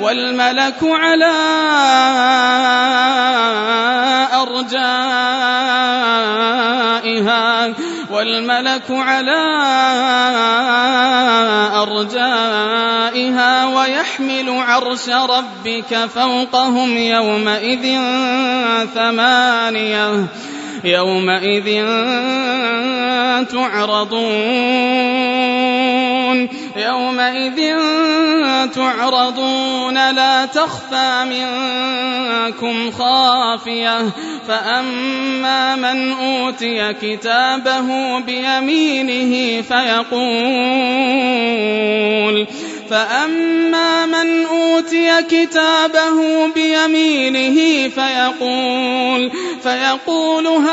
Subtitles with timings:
[0.00, 1.34] والملك على
[4.42, 5.58] أرجائها
[8.10, 9.44] والملك على
[11.82, 17.98] أرجائها ويحمل عرش ربك فوقهم يومئذ
[18.94, 20.26] ثمانية
[20.84, 21.84] يومئذ
[23.52, 25.08] تعرضون.
[26.78, 27.76] يومئذ
[28.74, 33.98] تعرضون لا تخفى منكم خافية
[34.48, 40.78] فأما من أوتي كتابه بيمينه فيقول
[42.90, 49.30] فأما من أوتي كتابه بيمينه فيقول
[49.62, 50.68] فيقول هاؤم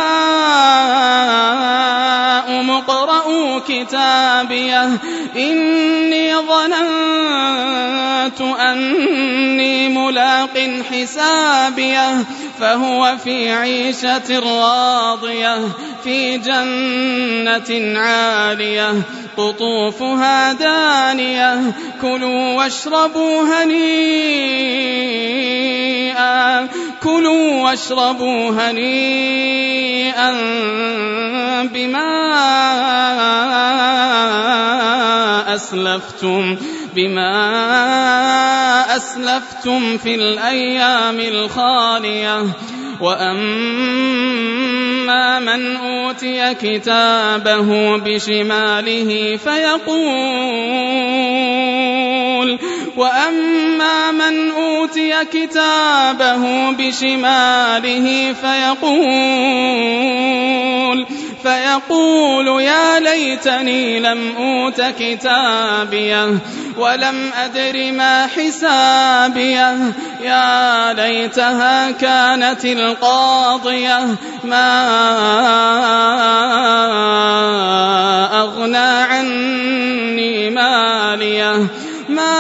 [2.72, 4.90] اقرءوا كتابيه
[5.36, 12.26] إني ظننت أني ملاق حسابيه
[12.60, 15.58] فهو في عيشة راضية
[16.04, 18.94] في جنة عالية.
[19.38, 21.62] قطوفها دانية
[22.02, 24.46] كلوا واشربوا هنيئا.
[27.04, 30.32] كلوا واشربوا هنيئا
[31.74, 32.36] بما
[35.56, 36.58] أسلفتم
[36.96, 38.55] بما
[38.96, 42.46] أسلفتم في الأيام الخالية.
[43.02, 44.56] وأما
[45.40, 50.56] من أوتي كتابه بشماله فيقول
[52.98, 59.46] وأما من أوتي كتابه بشماله فيقول
[61.46, 66.38] فيقول يا ليتني لم أوت كتابيه
[66.78, 69.78] ولم أدر ما حسابيه.
[70.22, 74.16] يا ليتها كانت القاضية.
[74.44, 74.72] ما
[78.42, 81.68] أغنى عني ماليه.
[82.10, 82.36] ما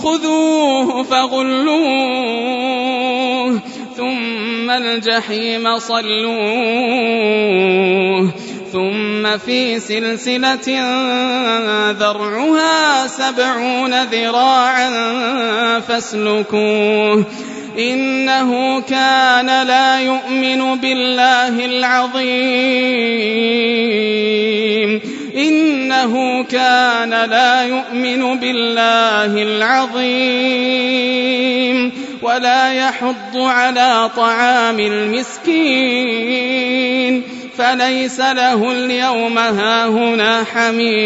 [0.02, 2.52] خذوه فغلوه.
[3.96, 6.92] ثم الجحيم صلوه.
[8.72, 10.80] ثم في سلسلة
[11.90, 14.90] ذرعها سبعون ذراعا
[15.80, 17.24] فاسلكوه.
[17.78, 22.22] إنه كان لا يؤمن بالله العظيم.
[25.36, 30.32] إنه كان لا يؤمن بالله العظيم.
[32.22, 36.42] ولا يحض على طعام المسكين.
[37.58, 41.02] فليس له اليوم هاهنا حميم.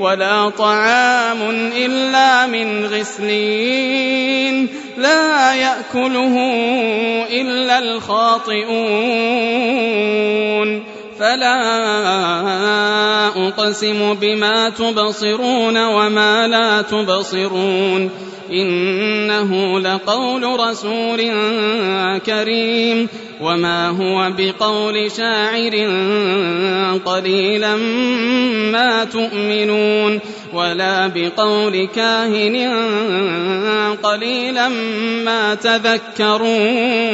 [0.00, 6.36] ولا طعام إلا من غسلين لا يأكله
[7.30, 8.60] إلا الخاطئون.
[11.18, 11.56] فلا
[13.48, 18.10] أقسم بما تبصرون وما لا تبصرون.
[18.52, 21.30] إنه لقول رسول
[22.26, 23.08] كريم
[23.40, 25.74] وما هو بقول شاعر
[27.04, 27.76] قليلا
[28.72, 30.20] ما تؤمنون
[30.52, 32.56] ولا بقول كاهن
[34.02, 34.68] قليلا
[35.24, 37.10] ما تذكرون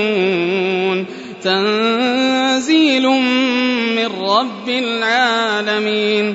[1.43, 3.09] تنزيل
[3.97, 6.35] من رب العالمين